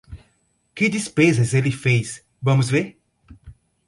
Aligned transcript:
Que 0.73 0.89
despesas 0.89 1.53
ele 1.53 1.69
fez, 1.71 2.25
vamos 2.41 2.71
ver? 2.71 2.99